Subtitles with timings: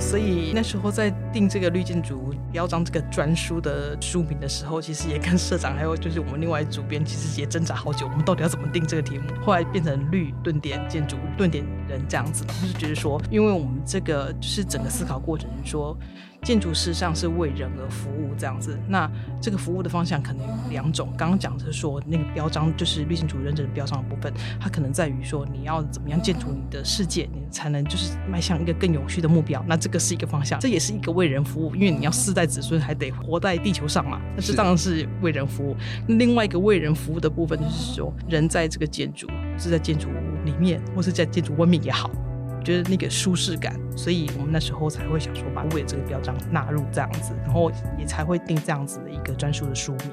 [0.00, 9.24] 所以那时候在定这个绿建筑标章这个专书的书名的时候，其实也跟社长还有就是我们另外主编，其实也挣扎好久，我们到底要怎么定这个题目？
[9.44, 15.96] 后来变成绿顿点建筑顿点人这样子，就是觉得说，因为我们这个就是整个思考过程是说。
[16.42, 19.10] 建筑事实上是为人而服务这样子，那
[19.40, 21.12] 这个服务的方向可能有两种。
[21.16, 29.62] 刚刚讲的是说那个标章就是绿建筑认证标章的部分，它可能在于说你要怎么样建筑你的世界，你才能就是迈向一个更有序的目标。
[29.68, 34.20] 那这个是一个方向，这也是一个为人服务，因为你要世代子孙还得活在地球上嘛。
[34.34, 35.76] 那是当然是为人服务。
[36.06, 39.26] 另外一个为人服务的部分就是说，人在这个建筑
[39.58, 40.08] 是在建筑
[40.44, 42.10] 里面，或是在建筑外面也好。
[42.64, 50.10] 觉得那个舒适感，所以我们那时候才会想说把为这个标章纳入这样子，然后也才会定这样子的一个专属的书名。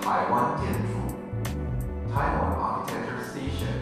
[0.00, 3.76] 台湾建筑，台湾 Architecture Station。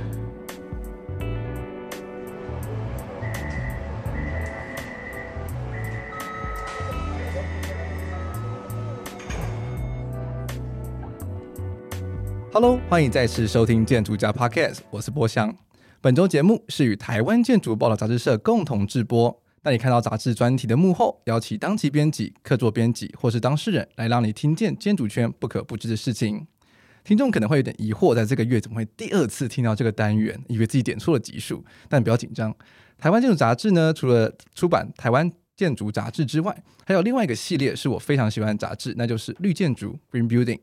[12.52, 15.54] Hello，欢迎再次收听建筑家 Podcast，我是波香。
[16.06, 26.46] 本周节目是与台湾建筑报道杂志社共同制播，带你看到杂志专题的幕后，邀请当期编辑、客座编辑或是当事人来让你听见建筑圈不可不知的事情。
[27.02, 32.54] 听众可能会有点疑惑，在这个月怎么会第二次听到这个单元，以为自己点错了集数，但不要紧张。
[32.98, 40.60] 台湾建筑杂志呢，除了出版台湾建筑杂志之外，还有另外一个系列是我非常喜欢的杂志，那就是绿建筑 （Green Building）。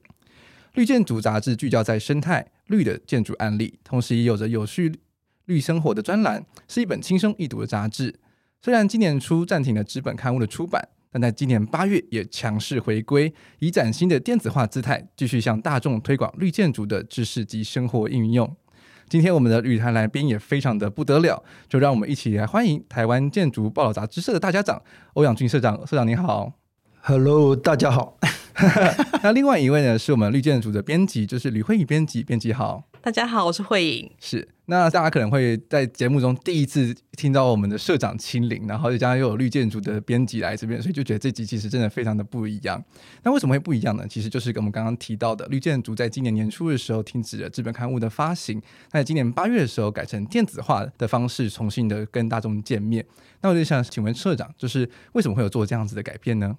[0.75, 5.01] 绿建筑杂志聚焦在生态绿的建筑案例，同时也有着有序。
[5.45, 8.19] 绿生活的专栏是一本轻松易读的杂志，
[8.61, 18.55] 虽然今年初暂停了纸本刊物的出版，但在今年八月也强势回归，以崭新的电子化姿态，继续向大众推广绿建筑的知识及生活应用。
[19.09, 24.81] 今天我们的旅台来宾也非常的不得了，就让我们一起来欢迎台湾建筑报道杂志社的大家长
[25.13, 25.85] 欧阳俊社长。
[25.85, 26.53] 社长您好
[27.05, 28.17] ，Hello，大家好。
[29.21, 32.85] 那另外一位呢，是我们绿建筑的编辑，就是吕慧颖编辑，编辑好。
[33.01, 34.09] 大家好，我是慧颖。
[34.21, 42.81] 是，那大家可能会在节目中第一次听到我们的社长亲临，然后再加上又有绿建筑的编辑来这边，所以就觉得这集其实真的非常的不一样。
[43.23, 44.07] 那为什么会不一样呢？
[44.07, 48.61] 其实就是跟我们刚刚提到的，绿建筑在今年年初的时候停止了纸本刊物的发行，
[48.93, 53.05] 那在今年八月的时候改成电子化的方式，重新的跟大众见面。
[53.41, 56.55] 那我就想请问社长，就是为什么会有做这样子的改变呢？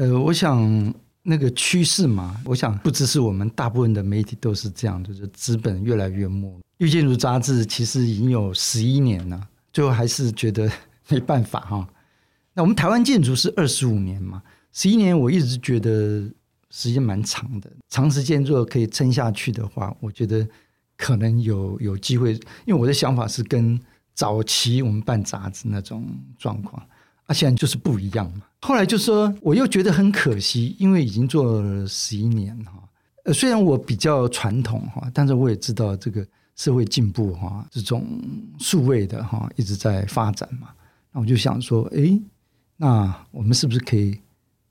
[0.00, 0.94] 呃，我想。
[1.22, 6.58] 那个趋势嘛，我想不只是我们大部分的媒体都是这样，就是资本越来越没。
[6.78, 10.68] 绿建筑杂志其实已经有十一年了，最后还是觉得
[11.08, 11.86] 没办法哈。
[12.54, 16.26] 那我们台湾建筑是二十五年嘛，十一年我一直觉得
[16.70, 20.48] 时间蛮长的，长时间如果可以撑下去的话，我觉得
[20.96, 22.32] 可能有有机会。
[22.64, 23.78] 因为我的想法是跟
[24.14, 26.02] 早期我们办杂志那种
[26.38, 26.82] 状况。
[27.26, 28.44] 啊，现在就是不一样嘛。
[28.62, 32.72] 后来就说，我又觉得很可惜，因为已经做了十一年哈。
[33.24, 36.26] 呃，虽然我比较传统哈，但是我也知道这个
[36.56, 38.06] 社会进步哈，这种
[38.58, 40.68] 数位的哈一直在发展嘛。
[41.12, 42.20] 那我就想说，哎，
[42.76, 44.18] 那我们是不是可以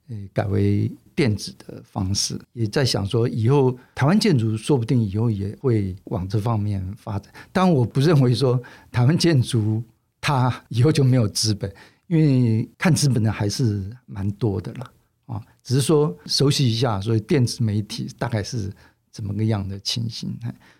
[0.10, 2.40] 诶改为电子的方式？
[2.54, 7.34] 也在想说，以后台湾建筑说不定以后也会往这方面发展。
[7.52, 8.62] 但，我不认为说
[8.92, 9.84] 台湾建筑
[10.22, 11.72] 它以后就没有资本。
[12.09, 14.92] 因为看资本的还是蛮多的啦，
[15.28, 18.72] 啊，只是说熟悉一下，所以电子媒体大概是
[19.12, 20.36] 怎么个样的情形？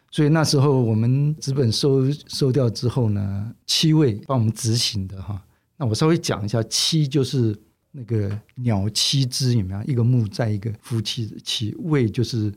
[0.10, 5.40] 所以那时候我们资本收收掉之后呢，七位帮我们执行的哈，
[5.78, 7.56] 那我稍微讲一下，七就是
[7.92, 9.84] 那个鸟七只有没有？
[9.84, 12.52] 一个木在一个夫妻的七，位就是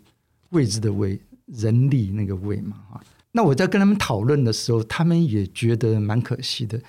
[0.49, 2.99] 位置的位，人力那个位嘛哈。
[3.33, 6.81] 那我在跟他们讨论的时候，他们也觉得蛮可惜的。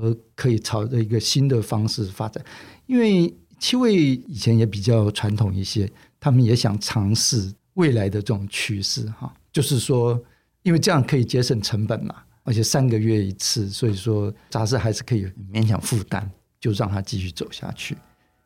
[0.00, 2.44] 而可以朝着一个新的方式发展，
[2.86, 5.90] 因为七位以前也比较传统一些，
[6.20, 10.22] 他们也想尝试未来的这种趋势哈，就是说，
[10.62, 16.30] 因为这样可以节省成本嘛，而且三个月一次，所以说杂志还是可以勉强负担，
[16.60, 17.96] 就让它继续走下去，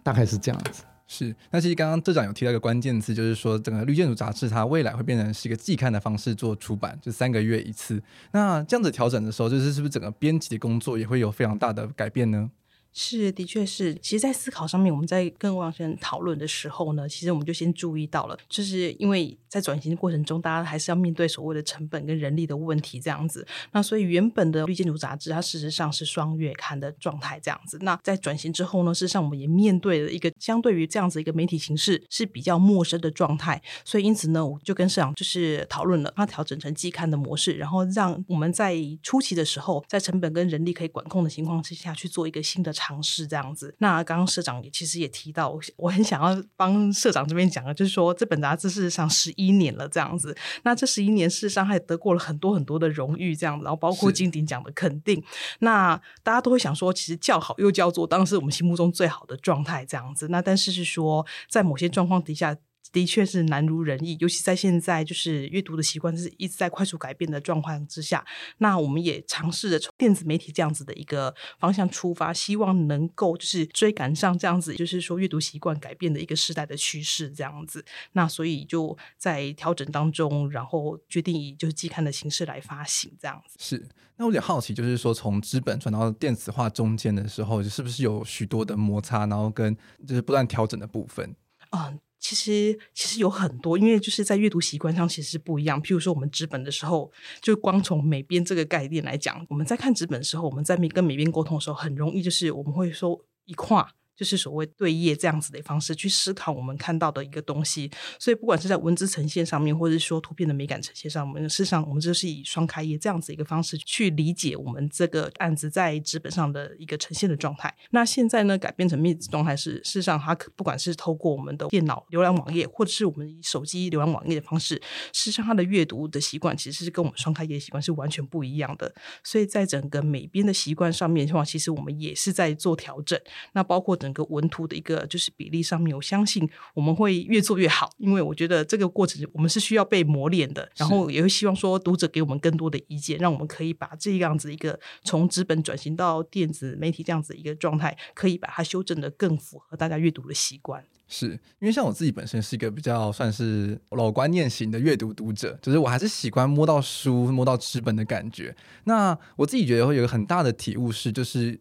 [0.03, 0.85] 大概是这样子。
[1.13, 8.01] 是，那其实刚刚社长有提到一个关键词，就是说整个绿建筑杂志它未来会变成是一个季刊的方式做出版，就三个月一次。
[8.31, 12.49] 那这样子调整的时候，就是是不是整个编辑的工作也会有非常大的改变呢？
[12.93, 13.95] 是，的确是。
[13.97, 23.47] 其实，在思考上面，我们在跟王先生讨论的时候呢，其实我们就先注意到了，就是因为在转型的过程中，大家还是要面对所谓的成本跟人力的问题，这样子。
[23.71, 27.79] 那所以，原本的绿建筑杂志，它事实上是双月刊的状态，这样子。
[27.83, 33.63] 那在转型之后呢，事实上我们也面对了一个相对于这样子一个媒体形式是比较陌生的状态。
[33.85, 42.75] 所以，因此呢，我就跟社长就是讨论了，它调整成季刊的模式，然后让我们在初期的时候，在成本跟人力可以管控的情况之下去做一个新的。
[42.81, 43.75] 尝试这样子。
[43.79, 50.35] 那刚刚社长也其实也提到，我很想要帮社长这边讲的，就是说这本杂志事实上十一年了这样子。
[50.63, 55.23] 那这十一年事实上还得过了很多很多的荣誉这样子，然后包括金鼎奖的肯定。
[55.59, 60.29] 那大家都会想说，其实叫好又叫做，当然是我们心目中最好的状态这样子。
[60.29, 62.57] 那但是是说，在某些状况底下。
[62.93, 68.25] 的确是难如人意，尤其在现在就是阅读的习惯是一直在快速改变的状况之下。
[68.59, 77.85] 那我们也尝试着从电子媒体这样子的一个方向出发，希望能够就是追赶上这样子，就是说阅读习惯改变的一个时代的趋势这样子。
[78.13, 83.57] 那所以就在调整当中，然后决定以就是季刊的形式来发行这样子。
[83.59, 89.77] 是，那我有点好奇，就是说从纸本转到电子化中间的时候，是不是有许多的摩擦，然后跟
[90.07, 91.35] 就是不断调整的部分？
[91.71, 91.99] 嗯。
[92.21, 95.83] 其实其实有很多，因为就是在阅读习惯上其实是不一样。
[95.83, 103.91] 譬如说，我们纸本的时候，就光从美编这个概念来讲，我们在看纸本的时候，我们在跟美编沟通的时候，很容易就是我们会说一跨。
[104.21, 117.75] 就是所谓对页这样子的方式去思考我们看到的一个东西，所以不管是在文字呈现上面，或者是说图片的美感呈现上，我们事实上我们就是以双开页这样子一个方式去理解我们这个案子在纸本上的一个呈现的状态。
[117.93, 124.75] 那现在呢，改变成电子状态是，事实上它不管是透过我们的电脑浏览网页，或者是我们以手机浏览网页的方式，
[125.15, 128.95] 事实上它的阅读的习惯其实是跟我们双开页的习惯是完全不一样的。
[129.25, 133.19] 所以在整个美编的习惯上面的话，其实我们也是在做调整。
[133.53, 150.85] 那包括整个文图的一个就是比例上面，我相信我们会越做越好，因为我觉得这个过程我们是需要被磨练的，然后也会希望说读者给我们更多的意见，让我们可以把这样子一个从纸本转型到电子媒体这样子一个状态，可以把它修正的更符合大家阅读的习惯。
[151.09, 151.27] 是
[151.59, 158.55] 因为像我自己本身是一个比较算是老观念型的阅读读者，就是我还是喜欢摸到书、摸到纸本的感觉。
[158.85, 161.59] 那我自己觉得会有一个很大的体悟是，就是。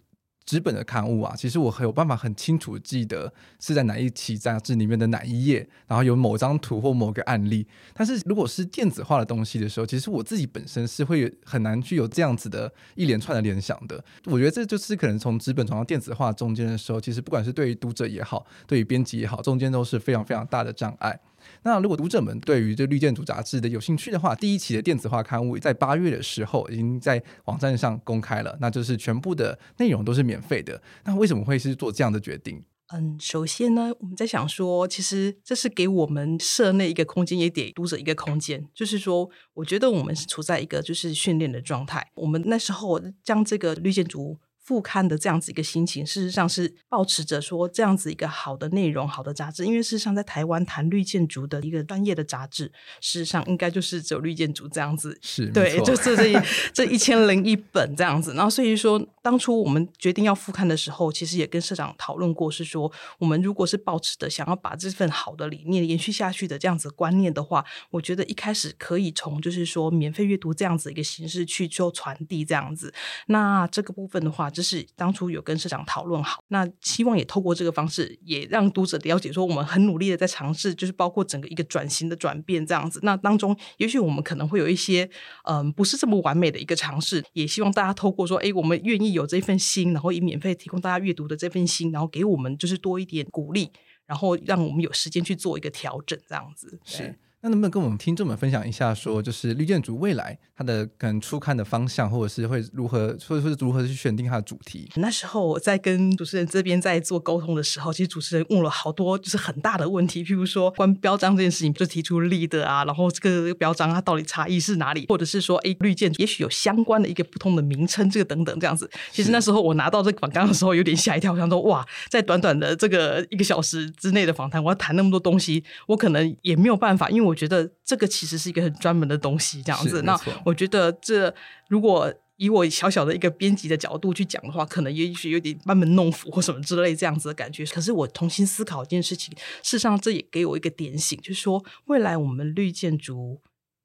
[0.49, 7.67] 纸本的刊物啊，其实我很有办法很清楚记得是在哪一期杂志里面的哪一页，然后有某张图或某个案例。
[7.93, 14.03] 但是如果是电子化的东西的时候，其实我自己本身是会很难去有这样子的一连串的联想的。
[14.25, 21.19] 我觉得这就是可能从纸本转到电子化中间的时候，其实不管是对于读者也好，对于编辑也好，中间都是非常非常大的障碍。
[21.63, 30.81] 那如果读者们对于这绿建筑杂志的有兴趣的话，第一期的电子化刊物在八月的时候已经在网站上公开了，那就是全部的内容都是免费的。
[31.03, 32.63] 那为什么会是做这样的决定？
[32.91, 38.67] 嗯，首先呢，我们在想说，其实这是给我们社内一个空间，也给读者一个空间。
[38.73, 42.09] 就是说，我觉得我们是处在一个就是训练的状态。
[42.15, 44.39] 我们那时候将这个绿建筑。
[44.69, 49.65] 副刊的这样子一个心情，事实上是保持着说这样子一个好的内容、好的杂志。
[49.65, 52.65] 因为事实上，在台湾谈绿建筑的一个专业的杂志，
[53.01, 55.17] 事实上应该就是只有绿建筑这样子。
[55.23, 56.37] 是， 对，就这这一
[56.71, 58.35] 这一千零一本这样子。
[58.35, 72.93] 然后，所以说当初我们决定要复刊的时候，其实也跟社长讨论过，是说我们如果是保持的想要把这份好的理念延续下去的这样子观念的话，我觉得一开始可以从就是说免费阅读这样子一个形式去做传递这样子。
[73.25, 82.99] 那这个部分的话，就是当初有跟社长讨论好，那希望也透过这个方式，也让读者了解说，我们很努力的在尝试，就是包括整个一个转型的转变这样子。
[83.03, 85.09] 那当中，也许我们可能会有一些
[85.45, 93.71] 嗯不是这么完美的一个尝试，也希望大家透过说，哎，我们愿意有这份心，然后以免费提供大家阅读的这份心，然后给我们就是多一点鼓励，
[94.05, 96.77] 然后让我们有时间去做一个调整这样子。
[96.83, 97.17] 是。
[97.41, 104.91] 那能不能跟我们听众们分享一下，说就是绿建筑未来它的可能初看的方向，或者是会如何，或者是如何去选定它的主题？
[104.95, 118.89] 那时候我在跟主持人这边在做沟通的时候，其实主持人问了好多就是很大的问题，譬如说关于标章这件事情，就提出 LEED 啊，然后这个标章它到底差异是哪里，或者是说，哎，绿建筑也许有相关的一个不同的名称，这个等等这样子。
[119.13, 128.09] 其实那时候我拿到这个访纲的时候，有点吓一跳，我想说哇，在短短的这个一个小时之内的访谈，我要谈那么多东西，我可能也没有办法，因为我觉得这个。
[128.09, 130.01] 其实是一个很专门的东西，这样子。
[130.01, 131.33] 那我觉得，这
[131.69, 137.63] 如果以我小小的一个编辑的角度去讲的话，可能也许有点班门弄斧或什么之类这样子的感觉。
[137.67, 143.39] 可是我重新思考一件事情，事实上这也给我一个点醒，就是说未来我们绿建筑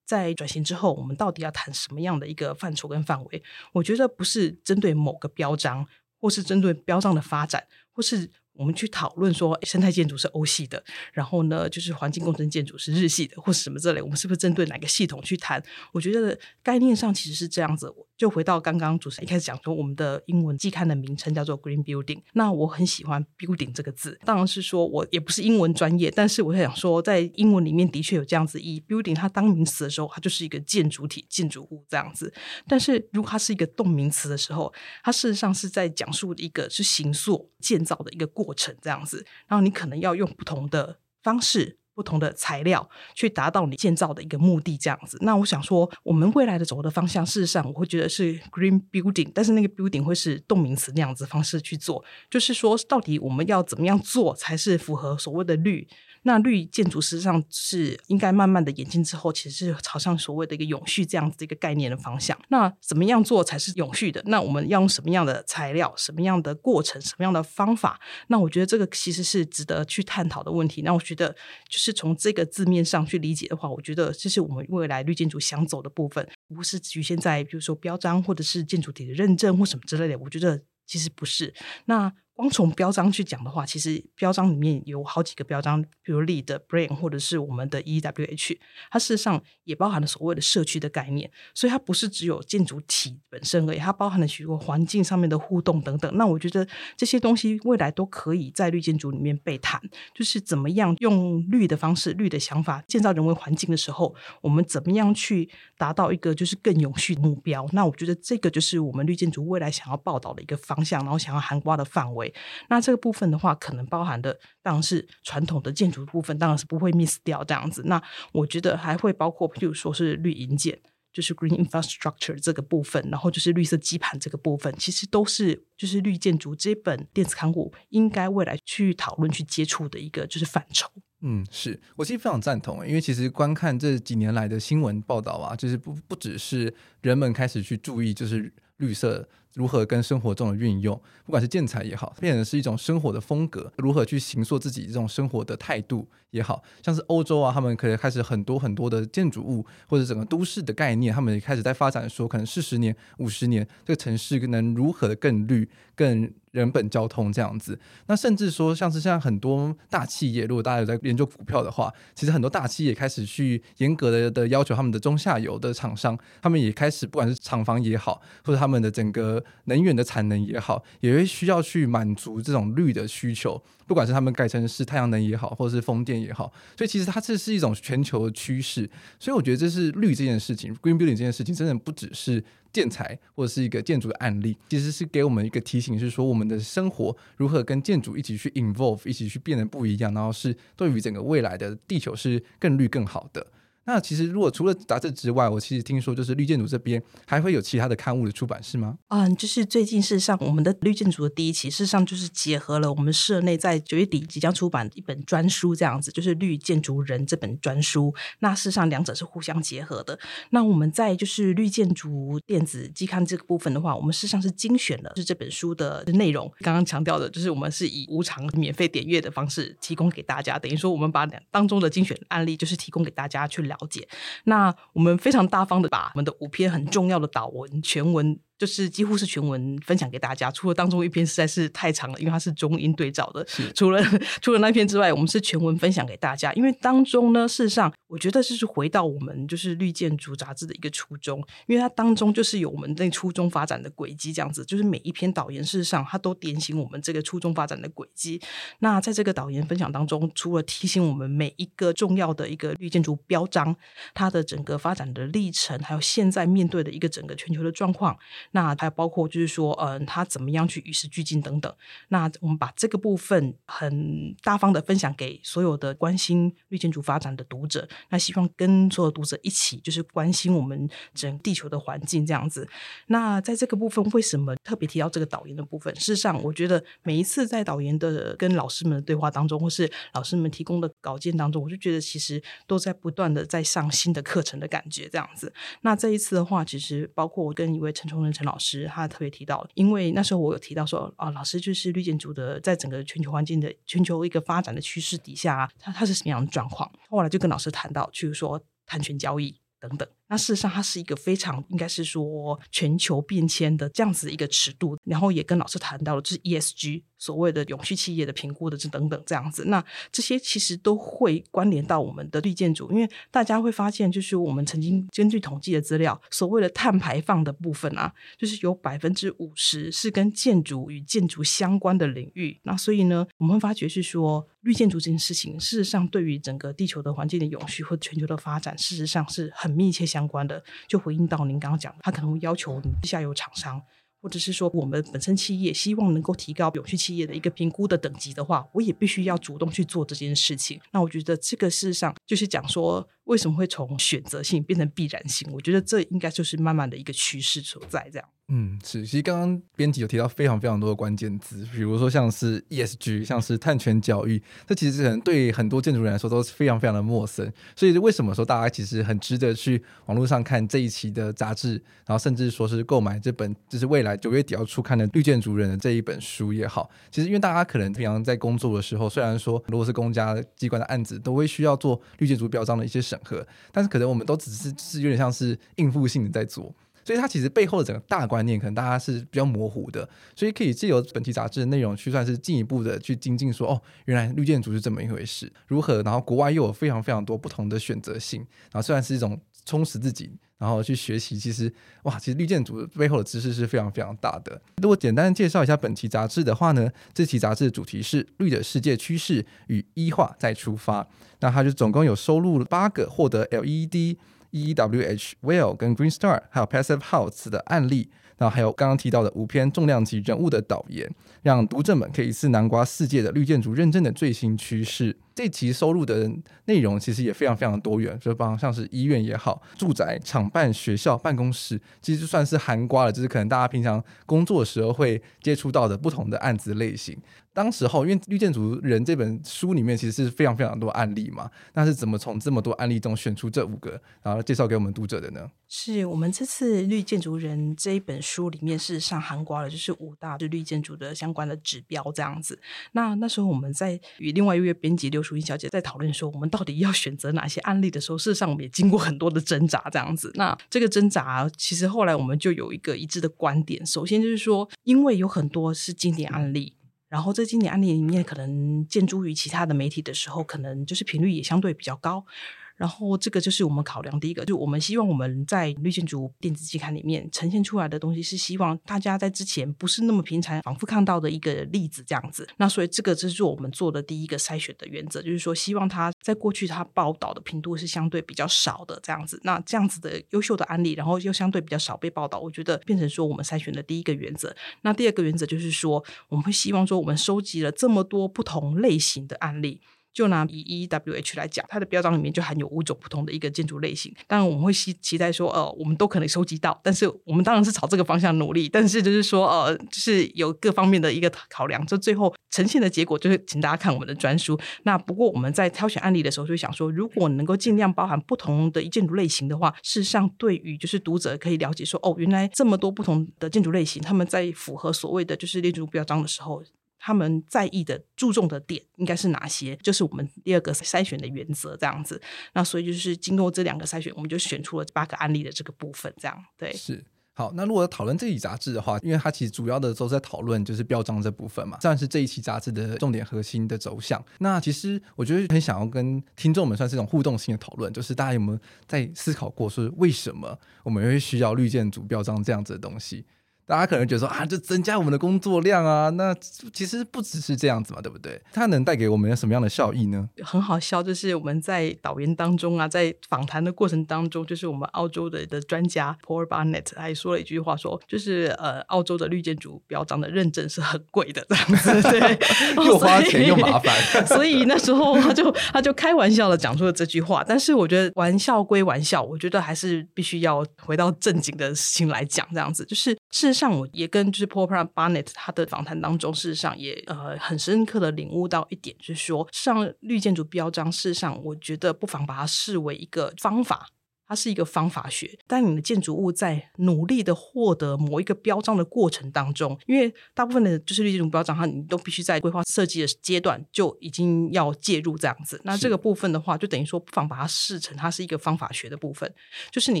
[0.04, 3.42] 在转型之后，我们到底要谈什么样的一个范畴跟范围？
[3.74, 5.86] 我觉得不是针对某个标章，
[6.18, 8.30] 或是针对标章的发展，或是。
[8.54, 10.82] 我们去讨论说，生态建筑是欧系的，
[11.12, 14.00] 然后呢，就是环境工程建筑是日系的，或是什么之类。
[14.00, 15.62] 我们是不是针对哪个系统去谈？
[15.92, 17.92] 我觉得概念上其实是这样子。
[18.16, 22.22] 就回到刚刚主持人一开始讲说，我们的英文季刊的名称叫做 Green Building。
[22.34, 28.84] 那我很喜欢 Building 这个字，当然是说我也不是英文专业，但是我想说，在英文里面的确有这样子意义。
[28.86, 32.32] Building 它当名词的时候，它就是一个建筑体、建筑物这样子。
[32.68, 39.24] 但是如果它是一个动名词的时候，它事实上是在讲述一个是形塑、建造的一个过过程这样子。
[39.46, 41.78] 然后你可能要用不同的方式。
[41.96, 45.16] 不同的材料去达到你建造的一个目的，这样子。
[45.20, 55.86] 那我想说，我们未来的走的方向，事实上我会觉得是 green building，但是那个 building 会是动名词那样子方式去做，就是说，到底我们要怎么样做才是符合所谓的绿？
[56.24, 62.38] 那绿建筑实际上是应该慢慢的演进之后，其实是朝向所谓的一个永续这样子的一个概念的方向。
[62.48, 64.22] 那怎么样做才是永续的？
[64.26, 68.00] 那我们要用什么样的材料、什么样的过程、什么样的方法？
[68.28, 70.82] 那我觉得这个其实是值得去探讨的问题。
[70.82, 71.28] 那我觉得
[71.68, 80.18] 就是从这个字面上去理解的话，我觉得这是我们未来绿建筑想走的部分，不是局限在比如说标章或者是建筑体的认证或什么之类的。
[80.18, 81.52] 我觉得其实不是。
[81.84, 88.58] 那光从标章去讲的话，其实标章里面有好几个标章，比如 Lead、Brain 或者是我们的 EWH，
[88.90, 96.12] 它事实上也包含了所谓的社区的概念，所以它不是只有建筑体本身而已，它包含了许多环境上面的互动等等。
[96.16, 99.80] 那我觉得这些东西未来都可以在绿建筑里面被谈，
[100.12, 104.12] 就是怎么样用绿的方式、绿的想法建造人为环境的时候，
[104.42, 105.48] 我们怎么样去
[105.78, 107.64] 达到一个就是更永续的目标。
[107.72, 112.23] 那我觉得这个就是我们绿建筑未来想要报道的一个方向，然后想要涵盖的范围。
[112.68, 117.82] 那这个部分的话，可能包含的当然是传统的建筑部分，当然是不会 miss 掉这样子。
[117.86, 118.02] 那
[118.32, 120.78] 我觉得还会包括，譬如说是绿营建，
[121.12, 130.90] 就是 green infrastructure 这个部分，然后就是绿色基盘这个部分，其实都是就是绿建筑这本电子刊物应该未来去讨论、去接触的一个就是范畴。
[131.20, 139.28] 嗯，是我其实非常赞同，因为其实观看这几年来的新闻报道啊，就是不不只是人们开始去注意，就是绿色。
[139.54, 157.78] 如何跟生活中的运用，不管是建材也好，变成是一种生活的风格；如何去形塑自己这种生活的态度也好，像是欧洲啊，他们可以开始很多很多的建筑物或者整个都市的概念，他们也开始在发展说，可能四十年、五十年，这个城市能如何的更绿、更人本交通这样子。
[158.06, 178.88] 那甚至说，像是现在很多大企业，如果大家有在研究股票的话，其实很多大企业开始去严格的的要求他们的中下游的厂商，他们也开始不管是厂房也好，或者他们的整个能源的产能也好，也会需要去满足这种绿的需求，不管是他们改成是太阳能也好，或者是风电也好，所以其实它这是一种全球的趋势。
[179.18, 193.46] 所以我觉得这是绿这件事情，green building 这件事情，真的不只是建材或者是一个建筑的案例，其实是给我们一个提醒，是说我们的生活如何跟建筑一起去 involve，一起去变得不一样，然后是对于整个未来的地球是更绿更好的。
[193.86, 198.96] 那其实，如果除了杂志之外，我其实听说就是绿建筑这边还会有其他的刊物的出版，是吗？
[199.08, 208.14] 嗯，就是最近事实上，我们的绿建筑的第一期，事实上就是结合了我们社内在九月底即将出版一本专书，这样子，就是《绿建筑人》这本专书。
[208.38, 210.18] 那事实上，两者是互相结合的。
[210.50, 216.50] 那我们在就是绿建筑电子季刊这个部分的话，我们事实上是精选了是这本书的内容。
[216.60, 224.08] 刚刚强调的就是我们是以无偿免费点阅的方式提供给大家，等于说我们把两当中的精选案例就是提供给大家去了了解。
[224.44, 228.38] 那我们非常大方的把我们的五篇很重要的导文全文。
[228.58, 233.44] 就是几乎是全文分享给大家，除了当中一篇实在是太长了，因为它是中英对照的。
[233.74, 234.02] 除了
[234.40, 236.52] 除了那篇之外，我们是全文分享给大家。
[236.52, 248.40] 因为当中呢，事实上我觉得这是回到我们就是绿建筑杂志的一个初衷，因为它当中就是有我们那初衷发展的轨迹，这样子，就是每一篇导言事实上它都点醒我们这个初衷发展的轨迹。
[248.78, 253.74] 那在这个导言分享当中，除了提醒我们每一个重要的一个绿建筑标章，
[254.14, 258.16] 它的整个发展的历程，还有现在面对的一个整个全球的状况。
[258.52, 261.74] 那还有包括就是说，嗯，他怎么样去与时俱进等等。
[262.08, 267.88] 那我们把这个部分很大方的分享给所有的关心绿建筑发展的读者。
[268.10, 272.68] 那希望跟所有读者一起，就是关心我们整地球的环境这样子。
[273.06, 275.94] 那在这个部分，为什么特别提到这个导言的部分？
[275.96, 285.52] 事实上，我觉得每一次在导言的跟老师们的对话当中，或是老师们提供的稿件当中，我就觉得其实都在不断的在上新的课程的感觉这样子。
[285.82, 288.90] 那这一次的话，其实包括我跟一位陈崇仁陈老师。
[288.92, 296.90] 他特别提到，因为那时候我有提到说，啊，老师就是绿建筑的，在整个全球环境的全球一个发展的趋势底下，他他是什么样的状况？
[297.08, 309.64] 后来就跟老师谈到，譬如说碳权交易等等，那事实上，它是一个非常应该是说全球变迁的这样子一个尺度，然后也跟老师谈到了，就是 ESG 所谓的永续企业的评估的这等等这样子。
[309.66, 322.58] 那这些其实都会关联到我们的绿建筑，因为大家会发现，就是我们曾经根据统计的资料，所谓的碳排放的部分啊，就是有百分之五十是跟建筑与建筑相关的领域。
[322.62, 324.46] 那所以呢，我们会发觉是说。
[324.64, 330.62] 绿建筑这件事情，事实上对于整个地球的环境的永续或全球的发展，事实上是很密切相关的。
[330.86, 333.82] 就回应到您刚刚讲他，可能会要求你下游厂商，
[334.22, 340.80] 或者是说我们本身企业希望能够提高永续企业的一个评估的等级的话，我也必须要主动去做这件事情。
[340.92, 345.48] 那我觉得这个事实上就是讲说，为什么会从选择性变成必然性？
[345.52, 348.28] 我觉得这应该就是慢慢的一个趋势所在，这样。
[348.48, 349.06] 嗯，是。
[349.06, 357.50] 其实刚刚编辑有提到非常非常多的关键字，比如说像是 ESG，像是碳权教育，这其实可能对很多建筑人来说都是非常非常的陌生。
[357.74, 366.90] 所以为什么说大家其实很值得去网络上看这一期的杂志，然后甚至说是购买这本就是未来九月底要出刊的《绿建筑人》的这一本书也好。
[367.10, 376.74] 其实因为大家可能平常在工作的时候，虽然说如果是公家机关的案子，都会需要做绿建筑表彰的一些事审核，但是可能我们都只是是有点像是应付性的在做。
[377.06, 386.02] 所以它其实背后的整个大观念，可能大家是比较模糊的，所以可以借由本期杂志的内容去算是进一步的去精进，说哦，原来绿建筑是这么一回事，如何？
[386.02, 388.40] 然后国外又有非常非常多不同的选择性，
[388.72, 391.70] 然后虽然是一种充实自己，然后去学习，其实
[392.04, 394.58] 哇，其实绿建筑背后的知识是非常非常大的。
[394.80, 401.06] 如果简单介绍一下本期杂志的话呢，这期杂志的主题是“绿的世界趋势与一化再出发”，
[401.44, 404.16] 那它就总共有收录了八个获得 LED。
[404.54, 408.08] EWH、Well 跟 Green Star，还有 Passive House 的案例，
[408.38, 415.16] 然后还有刚刚提到的五篇重量级人物的导言，让读者们可以一次囊括世界的绿建筑认证的最新趋势。
[415.34, 416.30] 这期收录的
[416.66, 427.18] 内容其实也非常非常多元，就包括像是医院也好，住宅、厂办、学校、办公室，其实就算是含瓜了，就是可能大家平常工作的时候会接触到的不同的案子类型。
[427.54, 435.48] 当时候，因为《绿建筑人》这本书里面其实是非常非常多案例嘛，那是怎么从这么多案例中选出这五个，然后介绍给我们读者的呢？
[435.68, 442.60] 是我们这次《绿建筑人》这一本书里面，事实上涵盖了就是五大就绿建筑的相关的指标这样子。
[442.92, 450.32] 那那时候我们在与另外一位编辑刘淑英小姐在讨论说，我们到底要选择哪些案例的时候，事实上我们也经过很多的挣扎这样子。
[450.34, 456.74] 那这个挣扎，其实后来我们就有一个一致的观点，首先就是说，因为有很多是经典案例。
[457.14, 462.26] 然后在经典案例里面，可能建筑于其他的媒体的时候，可能就是频率也相对比较高。
[462.76, 472.48] 然后这个就是我们考量第一个，就我们希望我们在绿建筑电子期刊里面呈现出来的东西，是希望大家在之前不是那么平常反复看到的一个例子这样子。
[472.56, 479.40] 那所以这个就是我们做的第一个筛选的原则，就是说希望他在过去他报道的频度是相对比较少的这样子。
[479.44, 484.54] 那这样子的优秀的案例，然后又相对比较少被报道，我觉得变成说我们筛选的第一个原则。
[484.82, 489.80] 那第二个原则就是说，我们会希望说我们收集了这么多不同类型的案例。
[490.14, 494.14] 就拿以 EWH 来讲，它的标章里面就含有五种不同的一个建筑类型。
[494.28, 496.80] 当然，我们会期期待说，呃，我们都可能收集到。
[496.84, 498.68] 但是，我们当然是朝这个方向努力。
[498.68, 501.84] 但是，就是说，呃，就是有各方面的一个考量。
[501.84, 504.58] 就最后呈现的结果，就是请大家看我们的专书。
[504.84, 516.62] 那不过，我们在挑选案例的时候，就想说，如果能够尽量包含不同的一建筑类型的话，事实上，对于就是读者可以了解说，哦，原来这么多不同的建筑类型，他们在符合所谓的就是建筑标章的时候。
[517.06, 519.76] 他们在意的、注重的点应该是哪些？
[519.82, 522.18] 就是我们第二个筛选的原则，这样子。
[522.54, 526.72] 那所以就是经过这两个筛选，我们就选出了八个案例的这个部分，这样对。
[526.72, 527.52] 是好。
[527.54, 534.24] 那如果讨论这一期杂志的话，因为它其实主要的都在讨论就是标章这部分嘛，算是这一期杂志的重点核心的走向。
[534.38, 543.26] 那其实我觉得很想要跟听众们算是一种互动性的讨论，就是大家有没有在思考过，说为什么我们会需要绿建筑标章这样子的东西？
[543.66, 546.34] 大家可能觉得说啊，这增加我们的工作量啊，那
[546.72, 548.40] 其实不只是这样子嘛，对不对？
[548.52, 550.28] 它能带给我们什么样的效益呢？
[550.42, 562.38] 很好笑，就是我们在导言当中啊，在访谈的过程当中，就是我们澳洲的的专家 Paul Barnett 还说了一句话说，说就是呃，澳洲的绿建筑标章的认证是很贵的，这样子， 对，
[562.84, 563.94] 又花钱又麻烦。
[564.26, 573.16] 所以那时候他就他就开玩笑的讲出了这句话，但是我觉得玩笑归玩笑，我觉得还是必须要回到正经的事情来讲，这样子就是。
[573.30, 583.88] 事实上，我也跟就是 Paul Barnett 他的访谈当中，事实上也呃很深刻的领悟到一点，就是说，上绿建筑标章，事实上我觉得不妨把它视为一个方法，
[584.26, 585.38] 它是一个方法学。
[585.46, 595.60] 当你的建筑物在努力的获得某一个标章的过程当中，因为大部分的就是绿建筑标章，它你都必须在规划设计的阶段就已经要介入这样子。
[595.64, 599.32] 那这个部分的话，就等于说不妨把它视成它是一个方法学的部分，
[599.70, 600.00] 就是你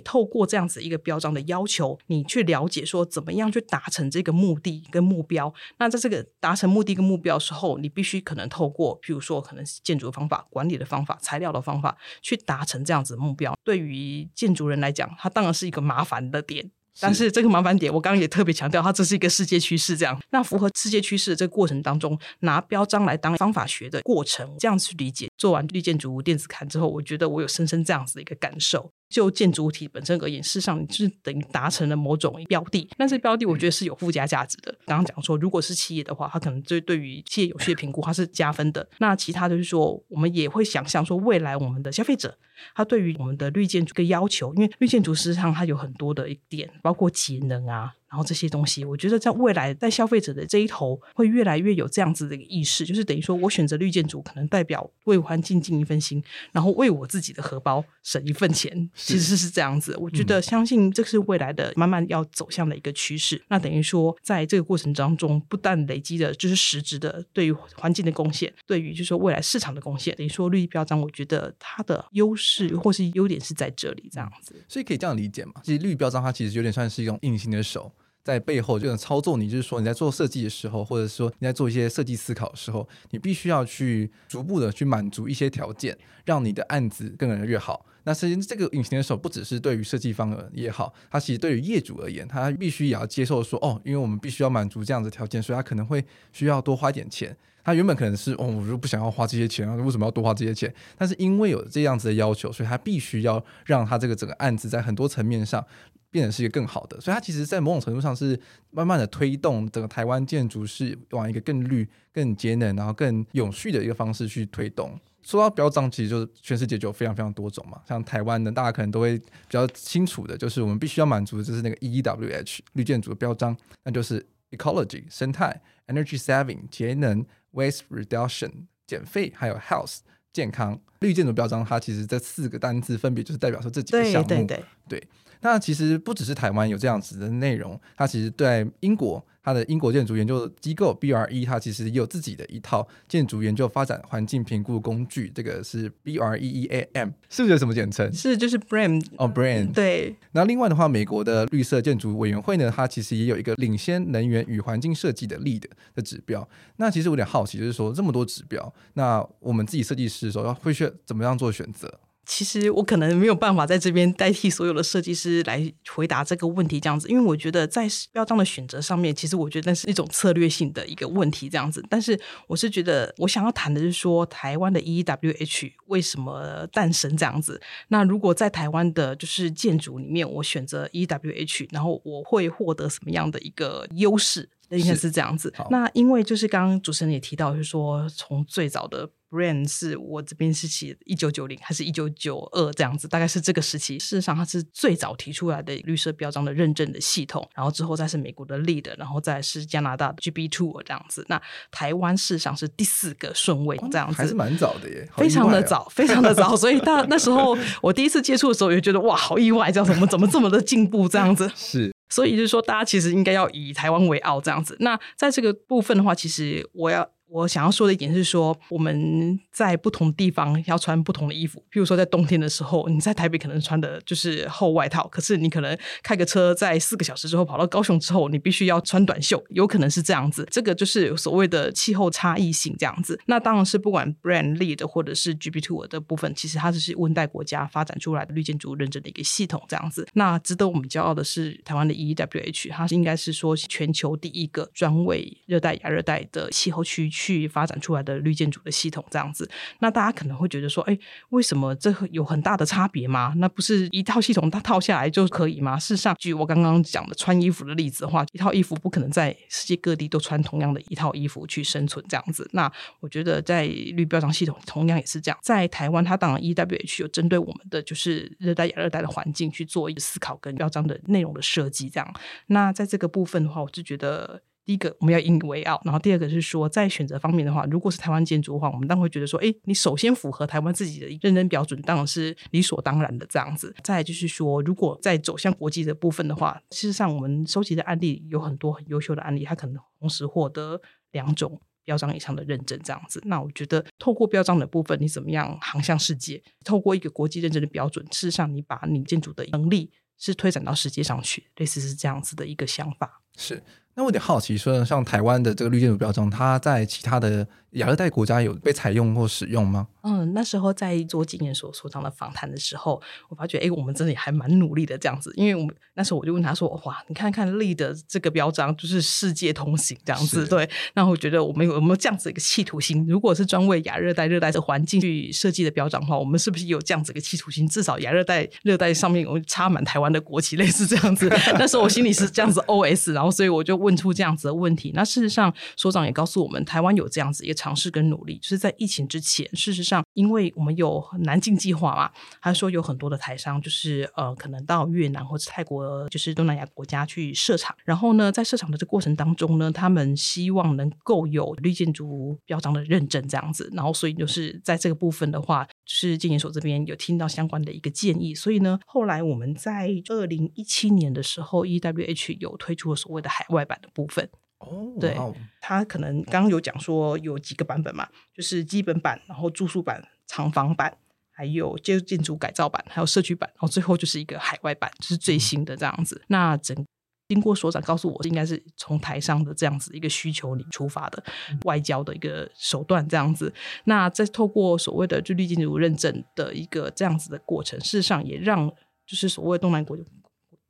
[0.00, 5.52] 透过这样子一个标章的要求，你去了解说怎么样去达成这个目的跟目标。
[5.78, 13.54] 那在这个达成目的跟目标的时候，你必须可能透过，譬如说可能是建筑的方法、管理的方法、材料的方法，去达成这样子的目标。
[13.64, 16.70] 对于建筑人来讲，它当然是一个麻烦的点。
[17.00, 19.96] 但是这个麻烦点，我刚刚也特别强调，它这是一个世界趋势。
[19.96, 25.26] 这样，那符合世界趋势的这个过程当中，拿标章来当方法学的过程，这样去理解。
[25.42, 28.92] 做完绿建筑电子刊之后，我觉得我有深深这样子的一个感受。
[29.10, 34.72] 就建筑物体本身而言，事实上就是等于达成了某种标的，但是标的我觉得是有附加价值的。
[34.86, 38.88] 刚刚讲说，如果是企业的话，它可能就对于企业有序的评估，它是加分的。
[39.00, 42.38] 那其他就是说，我们也会想象说，未来我们的消费者，
[42.76, 47.92] 他对于我们的绿建筑的要求，因为绿建筑事实上它有很多的一点，包括节能啊。
[48.12, 56.22] 然后这些东西，我觉得在未来，在消费者的这一头，会越来越有这样子的一个意识，就是等于说我选择绿建筑，可能代表为环境尽一份心，
[56.52, 59.96] 然后为我自己的荷包省一份钱，其实是这样子。
[59.98, 63.42] 我觉得相信这是未来的慢慢要走向的一个趋势。
[63.48, 74.54] 那等于说，在这个过程当中，不但累积的就是实质的对于环境的贡献，对于就是说未来市场的贡献，等于说绿标章，我觉得它的优势或是优点是在这里这样子。
[74.68, 75.54] 所以可以这样理解嘛？
[75.64, 77.90] 其实绿标章它其实有点算是一种硬性的手。
[78.24, 87.84] 在背后就能操作你，就是说你在做设计的时候，或者说你在做一些设计思考的时候，你必须要去逐步的去满足一些条件，让你的案子更来越好。
[88.04, 97.36] 那实际这个隐形的手不只是对于设计方也好，它其实对于业主而言，他必须也要接受说，哦，因为我们必须要满足这样的条件，所以他可能会需要多花点钱。
[97.64, 100.72] 他原本可能是，哦，我就不想要花这些钱啊，为什么要多花这些钱？
[100.98, 105.64] 但是因为有这样子的要求，所以他必须要让他这个整个案子在很多层面上。
[106.12, 108.38] 变成是一个更好的，所以它其实，在某种程度上是
[108.70, 114.96] 慢慢的推动整个台湾建筑是往一个更绿、更节能，然后更永续的一个方式去推动。
[115.22, 128.50] 说到标章，其实就是全世界就有非常非常多种嘛，像台湾的，大家可能都会比较清楚的，就是我们必须要满足的就是那个 EWH 绿建筑的标章，那就是 ecology 生态、energy saving 节能、waste reduction
[128.86, 130.78] 减废，还有 health 健康。
[131.00, 134.64] 绿建筑标章它其实这四个单字分别就是代表说这几个项目，对对对。
[134.88, 135.08] 对
[135.42, 148.12] 那其实不只是台湾有这样子的内容，它其实在英国，它的英国建筑研究机构 BRE，它其实也有自己的一套建筑研究发展环境评估工具，这个是 BREEAM，是不是有什么简称？
[148.12, 150.16] 是，就是 BREEAM 哦，BREEAM 对。
[150.30, 156.48] 那另外的话，美国的绿色建筑委员会呢，它其实也有一个领先能源与环境设计的 LEED 的指标。
[156.76, 161.92] 那其实我有点好奇，就是说这么多指标，那我们自己设计师的时候要会选怎么样做选择？
[162.24, 171.84] 其实我可能没有办法在这边代替所有的设计师来回答这个问题，这样子，因为我觉得在标章的选择上面，其实我觉得那是一种策略性的一个问题，这样子。
[171.90, 177.60] 但是我是觉得，我想要谈的是说，台湾的 EWH 为什么诞生这样子？
[177.88, 184.48] 那如果在台湾的就是建筑里面，我选择 EWH，然后我会获得什么样的一个优势？
[184.78, 185.52] 应该是这样子。
[185.70, 189.08] 那因为就是刚刚主持人也提到，就是说从最早的。
[189.32, 193.98] BREEAM 是我这边是起一九九零还是一九九二这样子，大概是这个时期。
[193.98, 201.24] 事实上，它是最早提出来的绿色标章的认证的系统，然后之后再是美国的 LEED，然后再是加拿大的 GB Two 这样子。
[201.30, 206.54] 那台湾事实上是第四个顺位这样子，还是蛮早的耶，非常的早，非常的早。
[206.54, 211.50] 所以大那时候 我第一次接触的时候，也觉得哇，好意外，这样子我们怎么这么的进步这样子？
[211.56, 214.76] 是，所以就是说，大家其实应该要以台湾为傲这样子。
[214.80, 217.10] 那在这个部分的话，其实我要。
[217.32, 221.58] 我想要说的一点是说，我们在不同地方要穿不同的衣服。
[221.72, 230.46] 譬如说，在冬天的时候，你在台北可能穿的就是厚外套，可是你可能开个车在四个小时之后跑到高雄之后，你必须要穿短袖，有可能是这样子。
[230.50, 233.18] 这个就是所谓的气候差异性这样子。
[233.24, 240.06] 那当然是不管 brand lead 或者是 GB Two 的部分，其实它只是温带国家发展出来的绿建筑认证的一个系统这样子。
[240.12, 247.21] 那值得我们骄傲的是，台湾的 EWH，它是应该是说全球第一个专为热带亚热带的气候区域。
[247.22, 253.32] 去发展出来的绿建筑的系统这样子，那大家可能会觉得说，哎，为什么这有很大的差别吗？
[253.36, 255.78] 那不是一套系统它套下来就可以吗？
[255.78, 262.48] 事实上，举我刚刚讲的穿衣服的例子的话，一套衣服不可能在世界各地都穿同样的一套衣服去生存这样子。
[262.52, 272.14] 那我觉得在绿标章系统同样也是这样，在台湾它当然 EWH 有针对我们的就是热带亚热带的环境去做一个思考跟标章的内容的设计这样。
[272.46, 274.42] 那在这个部分的话，我就觉得。
[274.64, 283.74] 第一个我们要引以为傲，然后第二个是说，在选择方面的话，如果是台湾建筑的话，我们当然会觉得说，哎，你首先符合台湾自己的认证标准，当然是理所当然的这样子。
[283.82, 293.20] 再就是说，如果在走向国际的部分的话，事实上我们收集的案例有很多很优秀的案例，它可能同时获得两种标章以上的认证这样子。
[293.24, 296.40] 那我觉得，透过标章的部分，你怎么样航向世界？
[296.64, 303.22] 透过一个国际认证的标准，事实上你把你建筑的能力是推展到世界上去，类似是这样子的一个想法。
[303.36, 303.60] 是。
[303.94, 309.88] 那我有点好奇，说像台湾的这个绿建筑标章，它在其他的亚热带国家有被采用或使用吗？
[310.02, 315.32] 嗯，那时候在做经验所所长的访谈的时候，我发觉，哎，我们真的也还蛮努力的这样子。
[315.36, 320.46] 因为我们那时候我就问他说，哇，你看看 LEED 的这个标章，就是世界通行这样子。
[320.46, 323.06] 对，那我觉得我们有没有这样子一个企图心？
[323.06, 327.68] 如果是专为亚热带、热带的环境去设计的标章的话，我们是不是有这样子一个企图心？
[327.68, 331.28] 至少亚热带、热带上面我们插满台湾的国旗，类似这样子。
[331.58, 333.82] 那时候我心里是这样子 OS，然后所以我就。
[333.82, 364.28] 问出这样子的问题，那事实上所长也告诉我们，台湾有这样子一个尝试跟努力，就是在疫情之前，事实上，因为我们有南进计划嘛，他说有很多的台商就是呃，可能到越南或者泰国，就是东南亚国家去设厂，然后呢，在设厂的这过程当中呢，他们希望能够有绿建筑标章的认证这样子，然后所以就是在这个部分的话，是建研所这边有听到相关的一个建议，所以呢，后来我们在二零一七年的时候，EWH 有推出了所谓的海外版的部分。
[364.62, 365.16] 哦，对，
[365.60, 370.96] 他可能刚刚有讲说有几个版本嘛，就是基本版，然后住宿版、厂房版，
[371.30, 376.16] 还有建建筑改造版，还有社区版，然后最后就是一个海外版，就是最新的这样子。
[376.22, 376.86] 嗯、那整
[377.28, 381.22] 经过所长告诉我，应该是从台上的这样子一个需求里出发的
[381.64, 383.52] 外交的一个手段这样子。
[383.84, 388.68] 那再透过所谓的就绿建筑认证的一个这样子的过程，事实上也让
[389.06, 389.96] 就是所谓东南国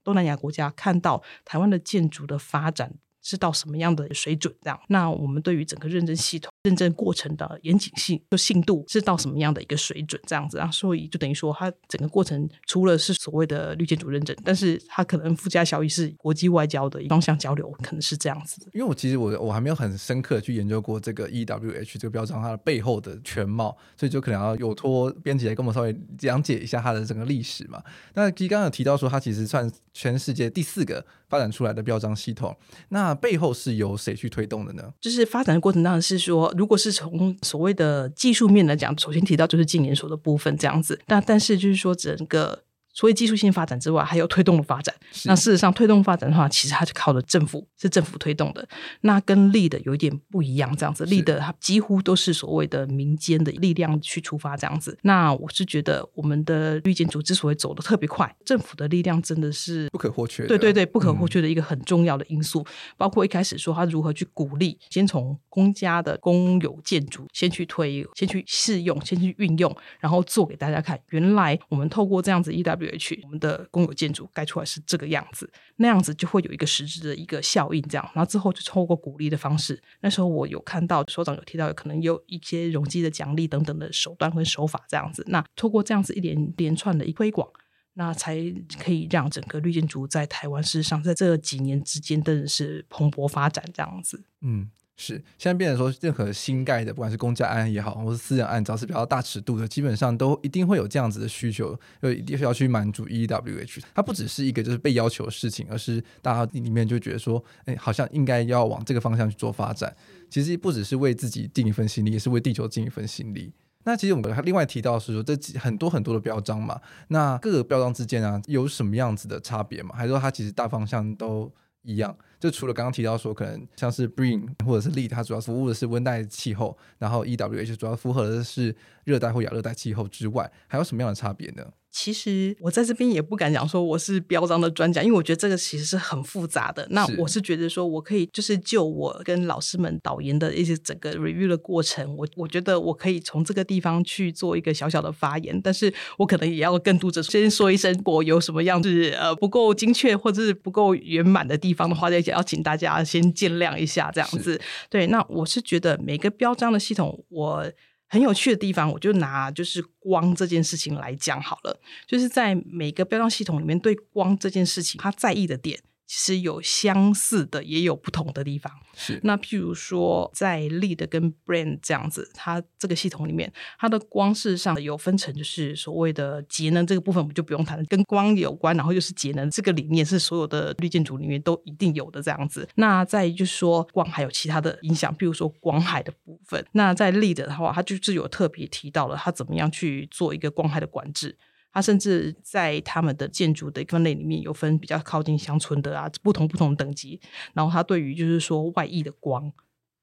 [0.04, 2.94] 东南亚国家看到台湾的建筑的发展。
[3.22, 4.52] 是到什么样的水准？
[4.62, 10.20] 这样，那我们对于整个认证系统、认证过程的严谨性、就信度是到什么样的一个水准？
[10.26, 18.66] 这样子啊，所以就等于说，它整个过程除了是所谓的绿建筑认证，但是它可能附加效益是国际外交的双向交流，可能是这样子。
[18.72, 27.82] 因为我其实我我还没有很深刻去研究过这个 EWH 这个标章它的背后的全貌，所以就可能要有托编辑来跟我们稍微讲解一下它的整个历史嘛。
[28.14, 32.54] 那其实刚刚有提到说，它其实算全世界第四个发展出来的标章系统，
[32.90, 34.82] 那背后是由谁去推动的呢？
[35.00, 41.00] 就是发展的过程当然是说，如果是从所谓的技术面来讲，首先提到就是建研所的部分这样子。
[41.06, 42.64] 但但是就是说整个。
[42.94, 44.94] 除了技术性发展之外，还有推动的发展。
[45.24, 48.66] 那事实上，推动发展的话，其实它是靠的政府，是政府推动的。
[49.02, 54.98] 那跟 LEED 有一点不一样，这样子，LEED 它几乎都是所谓的民间的力量去出发这样子。
[55.02, 60.46] 那我是觉得，我们的绿建筑之所以走得特别快，政府的力量真的是不可或缺。
[60.46, 62.60] 对对对，不可或缺的一个很重要的因素。
[62.60, 71.00] 嗯、包括一开始说他如何去鼓励，先从公家的公有建筑先去推，先去试用，先去运用，然后做给大家看。
[71.10, 72.81] 原来我们透过这样子 EW。
[73.24, 79.80] 我们的公有建筑盖出来是这个样子，那样子就会有一个实质的一个效应，这样，然后之后就透过鼓励的方式。
[80.00, 85.24] 那时候我有看到所长有提到，可能有一些容积的奖励等等的手段跟手法，这样子。
[85.28, 87.48] 那透过这样子一连连串的一推广，
[87.94, 88.36] 那才
[88.78, 94.24] 可以让整个绿建筑在台湾事实上在这几年之间真的是蓬勃发展，这样子。
[94.40, 94.70] 嗯。
[95.04, 103.80] 是，现在变成说，任何新盖的，不管是公家案也好，或是私人案，只要是比较大尺度的，基本上都一定会有这样子的需求，就一定要去满足 EWH。
[103.96, 109.92] 它不只是一个就是被要求的事情，而是大家里面就觉得说，哎，好像应该要往这个方向去做发展。
[110.30, 113.52] 其实不只是为自己尽一份心力，也是为地球尽一份心力。
[113.84, 119.92] 那其实我们还另外提到是说，这几很多很多的标章嘛，那各个标章之间啊，有什么样子的差别吗？
[119.96, 122.16] 还是说它其实大方向都一样？
[122.40, 131.64] 就除了刚刚提到说，可能像是 Bring 或者是 Lead，它主要服务的是温带气候，然后 EWH 主要符合的是热带或亚热带气候之外，还有什么样的差别呢？
[131.92, 136.86] 其实我在这边也不敢讲说我是标章的专家，因为我觉得这个其实是很复杂的。
[136.90, 154.58] 那我是觉得说我可以就是就我跟老师们导研的一些整个 review 的过程，我我觉得我可以从这个地方去做一个小小的发言，但是我可能也要跟读者先说一声，如果有什么样子呃不够精确或者是不够圆满的地方的话，再要请大家先见谅一下这样子。
[154.88, 157.70] 对，那我是觉得每个标章的系统我。
[158.12, 161.80] 很有趣的地方，我就拿就是光这件事情来讲好了。
[162.06, 165.80] 就是在每个标章系统里面，对光这件事情，他在意的点
[166.12, 168.70] 其实有相似的，也有不同的地方。
[168.92, 182.68] 是，那譬如说，在 Lead 跟 brand 这样子，它这个系统里面，它的光事实上有分成，就是所谓的节能这个部分，我们就不用谈了，跟光有关，然后又是节能这个理念是所有的绿建筑里面都一定有的这样子。
[182.74, 186.62] 那再就是说，光还有其他的影响，譬如说光海的部分。
[186.72, 191.38] 那在 Lead 的话，它就是有特别提到了它怎么样去做一个光害的管制。
[191.72, 197.20] 它甚至在他们的建筑的分类里面有分比较靠近乡村的啊，不同不同等级。
[197.54, 199.50] 然后它对于就是说外溢的光，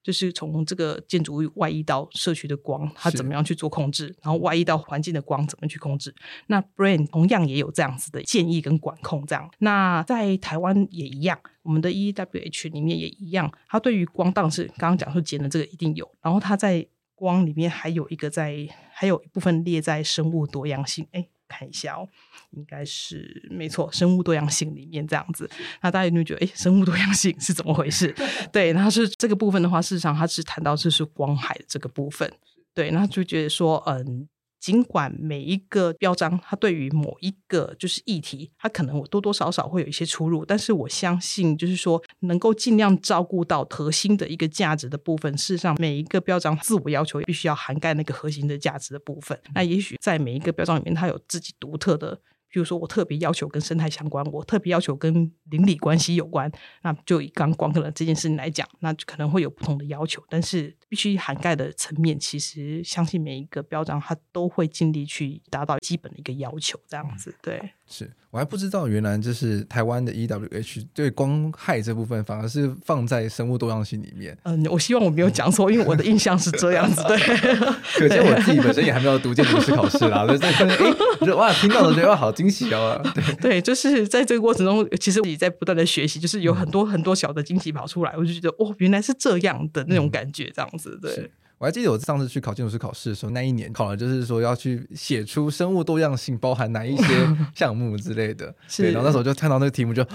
[0.01, 4.15] 就是从这个建筑物外溢到社区的光，它怎么样去做控制？
[4.23, 6.15] 然后外溢到环境的光怎么去控制？
[6.47, 9.25] 那 Brain 同样也有这样子的建议跟管控。
[9.27, 13.51] 这样，那在台湾也一样，我们的 EEWH 里面也一样。
[13.67, 21.05] 它对于光当然是刚刚讲说节能这个一定有，然后它在光里面还有一个在还有一部分列在生物多样性。
[21.11, 21.27] 哎。
[21.49, 22.07] 看一下哦，
[22.51, 25.49] 应该是没错，生物多样性里面这样子，
[25.81, 28.15] 那大家有没有觉得，哎，生物多样性是怎么回事？
[28.53, 32.31] 对，然后是这个部分的话，事实上它是谈到这是光海这个部分，
[32.73, 34.29] 对，那就觉得说，嗯。
[34.59, 45.37] 尽管每一个标章，它对于某一个就是议题，它可能我多多少少会有一些出入，但是我相信，就是说能够尽量照顾到核心的一个价值的部分。
[45.37, 49.39] 事实上，每一个标章自我要求必须要涵盖那个核心的价值的部分。
[49.53, 52.19] 那也许在每一个标章里面，它有自己独特的。
[52.51, 67.61] 比如说，我特别要求跟生态相关，我特别要求跟邻里关系有关，那就以刚光可能这件事情来讲，那就可能会有不同的要求，但是必须涵盖的层面，其实相信每一个标章它都会尽力去达到基本的一个要求，这样子，对。
[67.91, 74.37] 是我还不知道，原来就是台湾的 EWH 对光害这部分反而是放在生物多样性里面。
[74.43, 77.01] 嗯，我希望我没有讲错，因为我的印象是这样子。
[77.07, 77.17] 对，
[77.97, 80.23] 可见我自己本身也还没有读建筑师考试啦。
[80.27, 83.01] 对对对，哎，哇，听到了觉得哇，好惊喜哦。
[83.13, 90.97] 对对，就是在这个过程中，其实自己在不断的学习，就是有很多很多小的惊喜跑出来，我就觉得哦，原来是这样的那种感觉，这样子。
[91.01, 91.29] 对。
[91.57, 97.03] 我还记得我上次去考建筑师考试的时候，那一年考了就是说要去写出生物多样性包含哪一些
[97.53, 98.55] 项目之类的。
[98.69, 100.09] 是对，然后那时候就看到那个题目就，就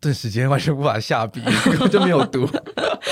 [0.00, 2.48] 顿时间完全无法下笔，根 本就没有读。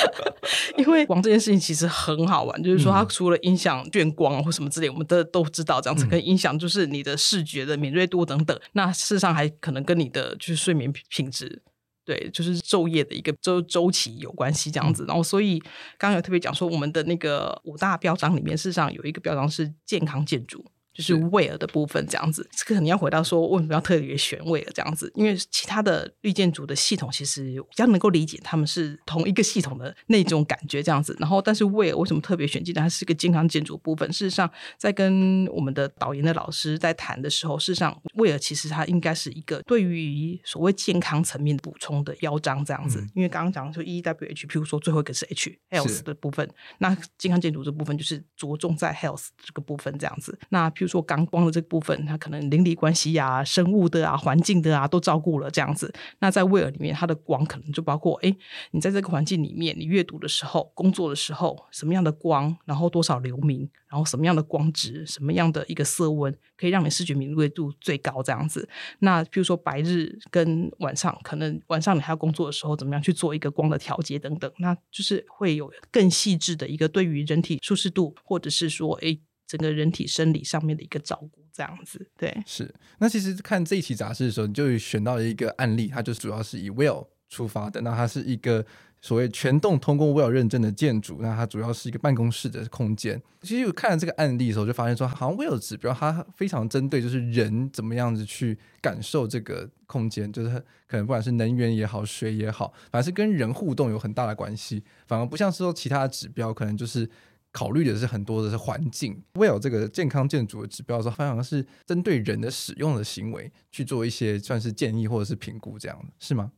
[0.79, 8.59] 因为光这件事情其实很好玩，就是说它除了音响眩光或什么之类，我们都都知道这样子，可以影响就是你的视觉的敏锐度等等。
[8.73, 11.63] 那事实上还可能跟你的就是睡眠品质。
[12.05, 15.59] 对，就是昼夜的一个周周期有关系这样子，然后所以
[15.99, 20.65] 刚刚有特别讲说，我们的那个五大标章里面，事实上有一个标章是健康建筑。
[20.99, 31.17] 就是 WELL 的部分这样子，这个肯定要回到说为什么要特别选 WELL 这样子，因为其他的绿建筑的系统其实比较能够理解他们是同一个系统的那种感觉这样子。
[31.21, 32.83] 然后，但是 WELL 为什么特别选进来？
[32.83, 34.13] 它是一个健康建筑部分。
[34.13, 42.99] 事实上，在跟我们的导研的老师在谈的时候，事实上 WELL 其实它应该是一个对于所谓健康层面补充的腰章这样子。
[43.01, 50.37] 嗯、因为刚刚讲说 EWH，譬如说最后一个是 H Health 的部分，那健康建筑这部分就是着重在 Health 这个部分这样子。
[50.49, 55.93] 那譬如说刚光的这个部分，它可能邻里关系呀、啊、生物的啊、环境的啊，都照顾了这样子。
[56.21, 58.35] 那在威尔里面，它的光可能就包括：哎，
[58.71, 68.69] 你在这个环境里面，你阅读的时候、工作的时候，什么样的光，然后多少流明，然后什么样的光质，什么样的一个色温，可以让你视觉敏锐度最高这样子。
[69.01, 79.19] 那譬如说白日跟晚上，可能晚上你还要工作的时候，怎么样去做一个光的调节等等，那就是会有更细致的一个对于人体舒适度，或者是说，哎。
[79.49, 82.73] 整个人体生理上面的一个照顾，这样子，对，是。
[82.99, 87.81] 那其实看这一期杂志的时候，你就选到了一个案例，它就主要是以 WELL 出发的。
[87.81, 88.63] 那它是一个
[89.01, 93.19] 所谓全栋通过 WELL 认证的建筑，那它主要是一个办公室的空间。
[93.41, 104.85] 其实我看了这个案例的时候，就发现说，好像 WELL 指标它非常针对，就是人怎么样子去感受这个空间，就是可能不管是能源也好，水也好，反正是跟人互动有很大的关系。
[105.07, 107.09] 反而不像是说其他的指标，可能就是。
[107.51, 116.53] 考虑的是很多的是环境，WELL 这个健康建筑的指标的时候，反而是针对人的使用的行为去做一些算是建议或者是评估，这样是吗？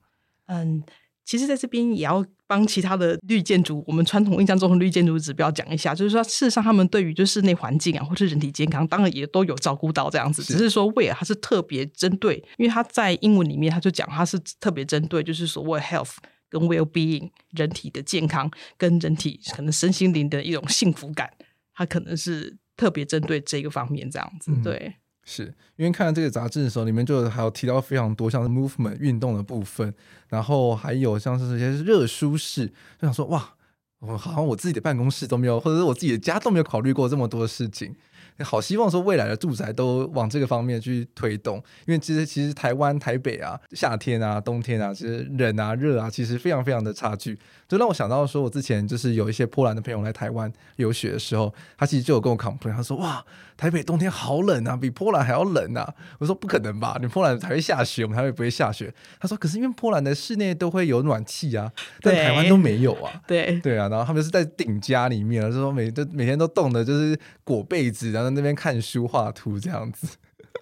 [0.47, 0.83] 嗯，
[1.25, 16.17] 其实在这边也要帮其他的绿建筑，我们传统印象中的绿建筑指标讲一下，就是说事实上他们对于就室内环境啊，或是人体健康，当然也都有照顾到这样子，是只是说 WELL 它是特别针对，因为它在英文里面他就讲它是特别针对，就是所谓 health。
[16.51, 21.33] 跟 well-being 人体的健康，跟人体可能身心灵的一种幸福感，
[21.73, 24.53] 它可能是特别针对这个方面这样子。
[24.63, 29.95] 对，嗯、是因为看了这个杂志的时候，里面就还有提到非常多像是 movement 运动的部分，
[30.29, 33.55] 然后还有像是这些热舒适，就想说哇，
[34.01, 37.95] 我好像我自己的办公室都没有，或者是我自己的家都没有考虑过这么多事情。
[38.45, 47.39] 好希望说未来的住宅都往这个方面去推动，因为其实其实台湾台北啊，夏天啊、冬天啊，其实冷啊、热啊，其实非常非常的差距。
[47.69, 53.25] 就让我想到说，我之前就是有一些波兰的朋友来台湾游学的时候，他其实就有跟我 complain，他说：“哇，
[53.61, 56.97] 台北冬天好冷啊，比波兰还要冷啊。”我说：“不可能吧？
[56.99, 61.71] 你波兰才会下雪，我们台北不会下雪。”他说：“可是因为波兰的室内都会有暖气啊，
[62.01, 63.21] 但台湾都没有啊。
[63.29, 70.09] ”对对啊，然后他们是在顶家里面，就说每都每天都冻的，就是裹被子，然后在那边看书画图这样子。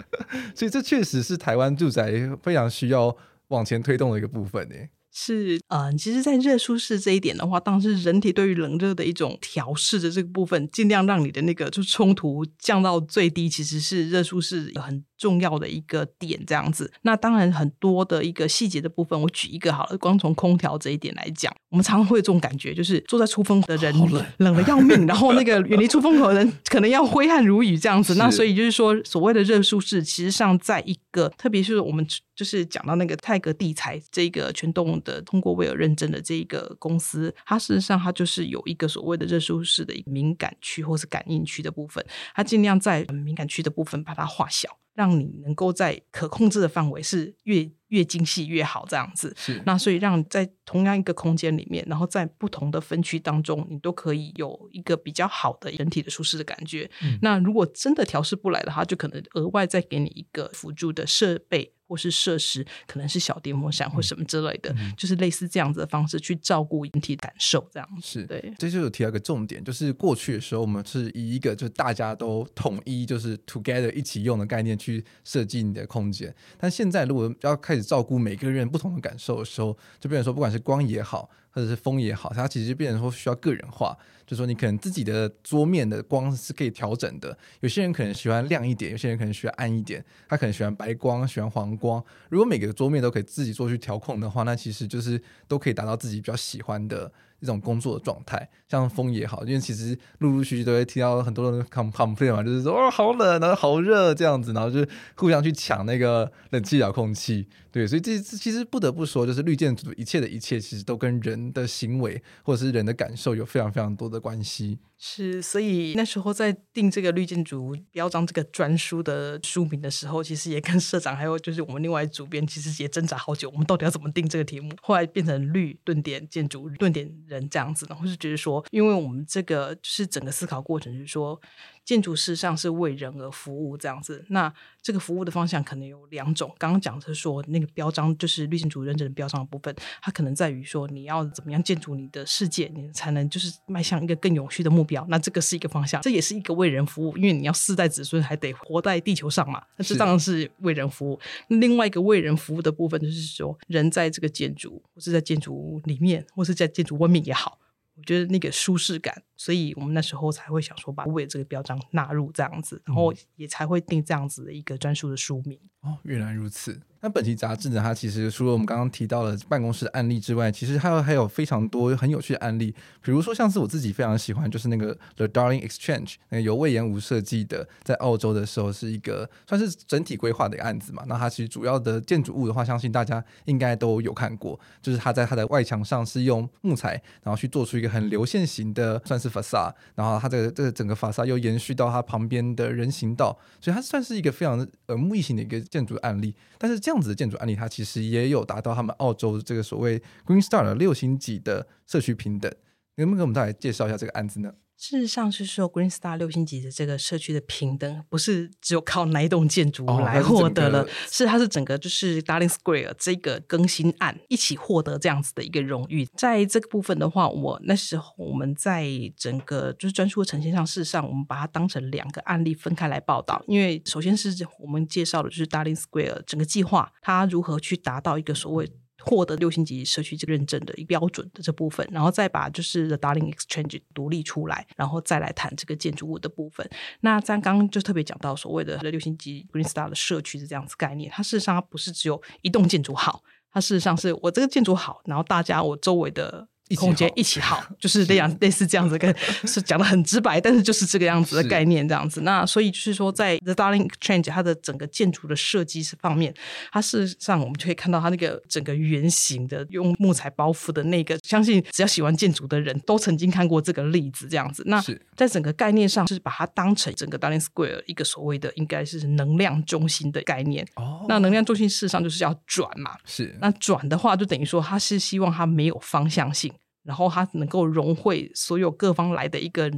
[0.57, 3.17] 所以这确实是台湾住宅非常需要
[3.49, 4.75] 往前推动的一个部分呢。
[5.21, 16.91] 是，嗯，其实，在热舒适这一点的话，当然是人体对于冷热的一种调试的这个部分，尽量让你的那个就冲突降到最低，其实是热舒适很重要的一个点，这样子。
[17.03, 28.15] 那当然很多的一个细节的部分，我举一个好了，光从空调这一点来讲，我们常常会有这种感觉，就是坐在出风口的人冷，冷的要命， 然后那个远离出风口的人可能要挥汗如雨这样子。
[28.15, 32.07] 那所以就是说，所谓的热舒适，其实上在一个，特别是我们
[32.37, 42.05] 就是讲到那个泰格地材这个全动的通过威尔认证的这一个公司，它事实上它就是有一个所谓的热舒适的一个敏感区或是感应区的部分，
[42.35, 44.69] 它尽量在敏感区的部分把它化小。
[44.99, 49.33] 让你能够在可控制的范围是越越精细越好，这样子。
[49.37, 49.63] 是。
[49.65, 56.91] 那所以让在同样一个空间里面，然后在不同的分区当中，你都可以有一个比较好的人体的舒适的感觉。
[57.01, 57.17] 嗯。
[57.23, 61.75] 那如果真的调试不来的话，就可能额外再给你一个辅助的设备。
[61.89, 68.53] 或是设施，可能是小电风扇或什么之类的，嗯、就是类似这样子的方式去照顾人体感受，这样是对。
[68.59, 76.35] 这就有提到一个重点，就是过去的时候，我们是以一个就是大家都统一，就是 together 一起用的概念去设计你的空间。
[76.59, 83.97] 但现在如果要开始照顾每个人不同的感受的时候，就变成说，不管是光也好，或者是风也好，它其实变成说需要个人化。
[84.27, 87.35] 就说，你可能自己的桌面的光是可以调整的。
[87.61, 90.05] 有些人可能喜欢亮一点，有些人可能喜欢暗一点。
[90.29, 92.05] 他可能喜欢白光，喜欢黄光。
[92.29, 97.11] 如果每个桌面都可以自己做去调控的话，那其实就是都可以达到自己比较喜欢的
[97.41, 98.49] 一种工作的状态。
[98.69, 104.87] 像风也好，因为其实陆陆续续都会听到很多人 complain 嘛，就是说哦好冷，然后好热这样子，然后就
[105.17, 107.49] 互相去抢那个冷气遥控器。
[107.71, 114.79] 对，所以这其实不得不说，就是绿建筑一切的一切，其实都跟人的行为或者是人的感受有非常非常多的关系。
[115.01, 124.75] 是，所以那时候在定这个绿建筑标章这个专书的书名的时候，其实也跟社长还有就是我们另外主编，其实也挣扎好久，我们到底要怎么定这个题目？
[124.83, 131.41] 后来变成绿顿点建筑顿点人这样子，然后就觉得说，因为我们这个就是整个思考过程，是说。
[131.89, 136.55] 建筑事实上是为人而服务这样子，那这个服务的方向可能有两种。
[136.59, 145.03] 刚刚讲的是说，那个标章就是绿建筑认证的标章的部分，它可能在于说你要怎么样建筑你的世界，你才能就是迈向一个更永续的目标。
[145.09, 149.63] 那这个是一个方向，这也是一个为人服务，因为你要世代子孙还得活在地球上嘛。
[149.79, 151.19] 那这当然是为人服务。
[151.49, 157.59] 另外一个为人服务的部分就是说，人在这个建筑或是在建筑物里面，或是在建筑外面也好，
[157.97, 159.23] 我觉得那个舒适感。
[159.39, 165.57] 所以我们那时候才会想说，把尾这个标章纳入这样子，然后也才会定这样子的一个专属的书名。
[165.83, 166.79] 哦，原来如此。
[167.01, 172.75] 那本期杂志呢，它其实除了我们刚刚提到的办公室的案例之外，其实还有还有非常多很有趣的案例。
[173.01, 181.05] 比如说，像是我自己非常喜欢，就是那个 The Darling Exchange，那个由魏延吾设计的，在澳洲的时候是一个算是整体规划的一个案子嘛。
[181.07, 189.28] 那它其实主要的建筑物的话，相信大家应该都有看过，就是它在它的外墙上是用木材，然后去做出一个很流线型的，算是。
[189.29, 194.59] 法萨，然后它这个这个整个法萨又延续到它旁边的人行道，所以它算是一个非常
[194.89, 196.35] 耳目一新的一个建筑案例。
[196.59, 202.53] 但是这样子的建筑案例，它其实也有达到他们澳洲这个所谓 Green Star 的六星级的社区平等。
[202.97, 204.53] 能不能给我们再来介绍一下这个案子呢？
[204.79, 216.07] 事实上是说，Green Star 六星级的这个社区的平等，不是只有靠哪一栋建筑物来获得了，哦、是它是整个就是 Darling Square 这个更新案一起获得这样子的一个荣誉。
[216.15, 228.71] 在这个部分的话，我那时候我们在整个就是专书的呈现上，事实上我们把它当成两个案例分开来报道，因为首先是我们介绍的就是 Darling Square 整个计划，它如何去达到一个所谓。
[229.05, 236.69] 获得六星级社区这个认证的一标准的这部分，然后再把就是 The Darling Exchange 独立出来，然后再来谈这个建筑物的部分。
[237.01, 243.23] 那咱刚刚就特别讲到所谓的六星级 Green Star 的社区是这样子概念，它事实上它不是只有一栋建筑好，
[243.53, 246.49] 它事实上是我这个建筑好，然后大家我周围的。
[246.77, 249.15] 空间一起好， 就是这样类似这样子，跟
[249.45, 252.21] 是讲的很直白，但是就是这个样子的概念这样子。
[252.23, 256.35] 那所以就是说，在 The Darling Exchange 它的整个建筑的设计是方面，
[256.73, 264.63] 它事实上我们就可以看到它那个整个圆形的用木材包覆的那个，相信只要喜欢建筑的人都曾经看过这个例子这样子。
[264.67, 264.83] 那
[265.17, 270.67] 在整个概念上，是把它当成整个 Darling Square 一个所谓的应该是能量中心的概念。
[270.75, 272.97] 哦，那能量中心事实上就是要转嘛。
[273.05, 276.53] 是，那转的话就等于说，它是希望它没有方向性。
[276.83, 279.71] 然后它能够融汇所有各方来的一个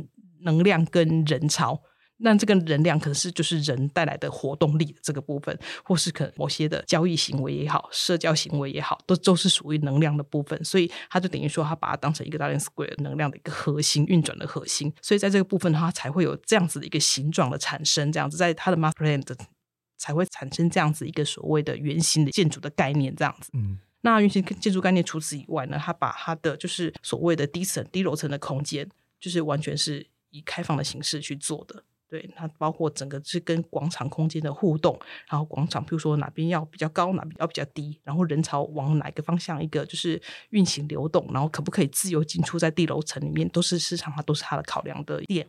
[0.42, 1.82] 能量跟人潮，
[2.18, 10.62] 那这个能量可能是就是人带来的活动力的这个部分，或是可能某些的交易行为也好，社交行为也好，都都是属于能量的部分。
[10.64, 14.92] 所以它就等于说，它把它当成一个大联 Square 能量的一个核心运转的核心。
[15.00, 19.36] 所以在这个部分，它才会有这样子的一个形状的产生，这样子在它的 Master Plan 的
[19.96, 23.50] 才会产生这样子一个所谓的圆形的建筑的概念，这样子。
[23.54, 23.78] 嗯。
[24.02, 28.88] 那运行建筑概念除此以外呢，它把它的就是所谓的低层、低楼层的空间，
[29.18, 31.84] 就是完全是以开放的形式去做的。
[32.08, 34.98] 对，它包括整个是跟广场空间的互动，
[35.28, 45.46] 然后广场，比如说哪边要比较高，哪边要比较低，然后人潮往哪个方向一个就是运行流动，然后可不可以自由进出在低楼层里面，都是市场它都是它的考量的点。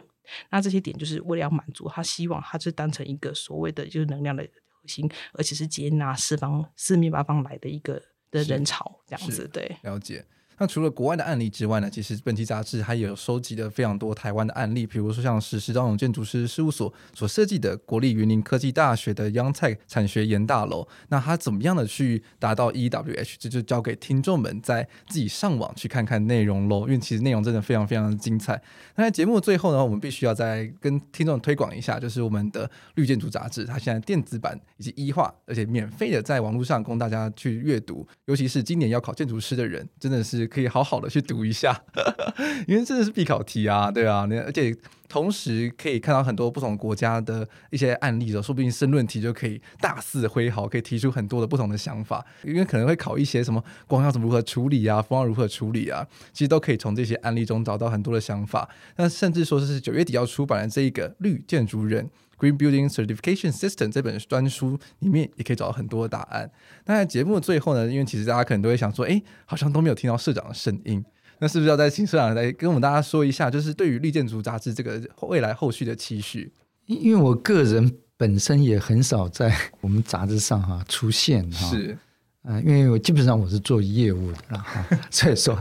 [0.51, 7.99] 那这些点就是为了要满足他希望它是当成一个所谓的就是能量的核心，而且是接纳四方四面八方来的一个。
[8.31, 10.25] 的人潮这样子，对，了解。
[10.61, 20.87] 那除了国外的案例之外呢，其实本期杂志还有收集了非常多台湾的案例，比如说像是石章勇建筑师事务所所设计的国立云林科技大学的央菜产学研大楼。
[21.09, 23.37] 那它怎么样的去达到 EWH？
[23.39, 26.81] 这就交给听众们在自己上网去看看内容喽。
[26.81, 28.61] 因为其实内容真的非常非常的精彩。
[28.97, 38.07] 那在节目的最后呢，我们必须要再跟听众推广一下，就是我们的绿建筑杂志，它现在电子版以及 e 化，而且免费的在网络上供大家去阅读。
[38.25, 40.50] 尤其是今年要考建筑师的人，真的是。
[40.51, 41.81] 可以好好的去读一下，
[42.67, 44.75] 因为真的是必考题啊，对啊，而且
[45.07, 58.69] 同时可以看到很多不同国家的一些案例的，说不定申论题就可以大肆挥毫，可以提出很多的不同的想法，因为可能会考一些什么光要怎么如何处理啊，风要如何处理啊，其实都可以从这些案例中找到很多的想法。
[58.97, 62.09] 那甚至说是九月底要出版的这一个绿建筑人。
[62.41, 66.49] Green Building Certification System 这本专书里面也可以找到很多的答案。
[66.85, 71.05] 那在节目的最后呢，因为其实大家可能都会想说，哎，好像都没有听到社长的声音，
[71.37, 76.51] 那是不是要再请社长来跟我们大家说一下，就是对于绿建筑杂志这个未来后续的期许？
[76.87, 81.97] 因为我个人本身也很少在我们杂志上哈出现哈，是，
[82.41, 85.55] 啊、呃，因为我基本上我是做业务的哈，所以说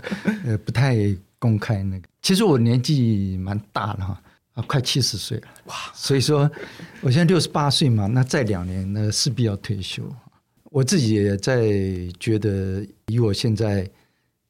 [0.47, 0.97] 呃不太
[1.39, 2.09] 公开那个。
[2.22, 4.22] 其实我年纪蛮大了哈。
[4.55, 5.75] 啊，快七十岁了哇！
[5.95, 6.51] 所以说，
[7.01, 10.03] 我现在六十八岁嘛，那再两年呢，势必要退休。
[10.65, 11.71] 我自己也在
[12.19, 13.83] 觉得，以我现在，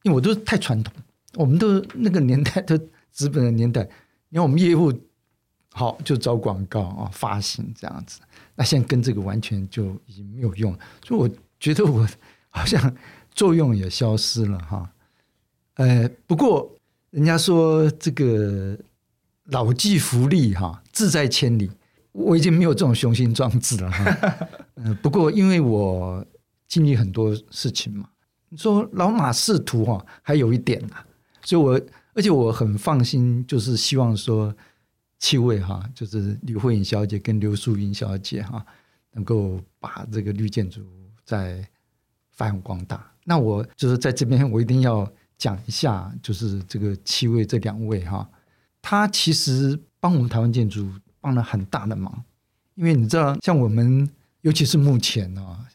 [0.03, 0.95] 因为我都太传统，
[1.35, 2.79] 我们都那个年代都
[3.11, 3.83] 资本的年代，
[4.31, 4.91] 你看我们业务
[5.73, 8.21] 好就找广告啊，发行这样子，
[8.55, 10.73] 那现在跟这个完全就已经没有用，
[11.07, 11.29] 所以我
[11.59, 12.09] 觉得我
[12.49, 12.97] 好像
[13.35, 14.91] 作用也消失了哈。
[15.75, 16.75] 呃，不过
[17.11, 18.79] 人家说这个。
[19.51, 21.71] 老骥伏枥，哈，志在千里。
[22.13, 24.49] 我已经没有这种雄心壮志了，哈。
[24.77, 26.27] 嗯， 不过因为我
[26.67, 28.09] 经历很多事情嘛，
[28.49, 30.97] 你说老马仕途，哈，还有一点呐。
[31.45, 31.81] 所以我
[32.13, 34.53] 而且我很放心，就是希望说
[35.21, 38.67] 七位哈，就是吕慧颖小姐跟刘淑云小姐哈，
[39.13, 40.83] 能够把这个绿建筑
[41.25, 41.65] 再
[42.33, 43.09] 发扬光大。
[43.25, 48.29] 那我就是在这边，我一定要讲一下，就是这个七位这两位哈。
[48.83, 52.24] 他其实帮我们台湾建筑帮了很大的忙，
[52.74, 54.09] 因为你知道，像我们
[54.41, 55.66] 尤其是目前啊，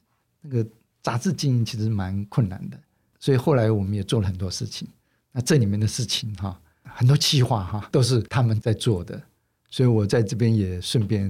[0.41, 0.67] 那个
[1.03, 2.79] 杂志经营其实蛮困难的，
[3.19, 4.87] 所以后来我们也做了很多事情。
[5.31, 9.21] 那这里面的事情哈，很多企划哈都是他们在做的，
[9.69, 11.29] 所以我在这边也顺便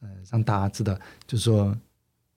[0.00, 1.76] 呃让大家知道，就是说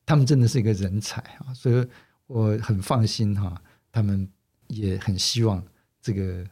[0.05, 1.87] 他们真的是一个人才啊，所以
[2.27, 3.61] 我很放心哈，
[3.91, 4.27] 他们
[4.67, 5.63] 也很希望
[6.01, 6.45] 这个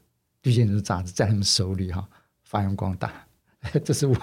[0.44, 2.08] 绿建筑杂志在他们手里哈。
[2.52, 3.10] 发扬光大，
[3.86, 4.14] 这是我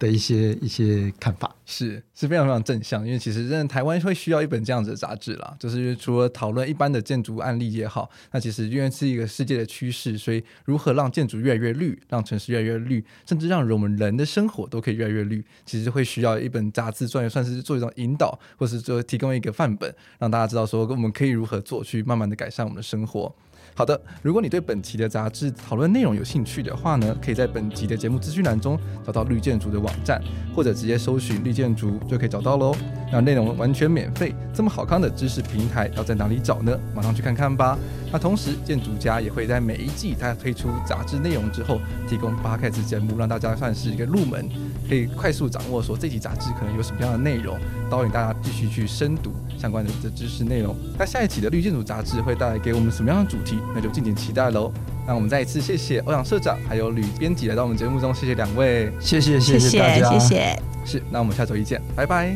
[0.00, 3.06] 的一些一些看法，是是非常非常正向。
[3.06, 23.32] 因为其实真的台湾会需要一本这样子的杂志啦，就是除了讨论一般的建筑案例也好，那其实因为是一个世界的趋势，所以如何让建筑越来越绿，让城市越来越绿，甚至让我们人的生活都可以越来越绿，其实会需要一本杂志，算算是做一种引导，或是说提供一个范本，让大家知道说我们可以如何做，去慢慢的改善我们的生活。
[23.74, 30.22] 好的，如果你对本期的杂志讨论内容有兴趣的话呢，可以在本集的节目资讯栏中找到绿建筑的网站，
[30.54, 32.76] 或者直接搜寻绿建筑就可以找到喽。
[33.12, 36.78] 那内容完全免费，这么好看的知识平台要在哪里找呢？
[36.94, 37.78] 马上去看看吧。
[38.12, 44.48] 那同时，建筑家也会在每一季他推出杂志内容之后，提供 Podcast 节目，让大家算是一个入门，
[44.88, 47.56] 可以快速掌握说这集杂志可能有什么样的内容，
[47.88, 50.76] 导引大家继续去深读相关的这知识内容。
[50.98, 53.59] 那下一期的绿建筑杂志会带来给我们什么样的主题？
[53.74, 54.72] 那就敬请期待喽。
[55.06, 60.62] 那我们再一次谢谢欧阳社长还有吕编辑来到我们节目中，谢谢两位，谢谢谢谢大家，谢谢。
[60.84, 62.34] 是，那我们下周一见，拜拜。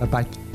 [0.00, 0.47] 拜拜。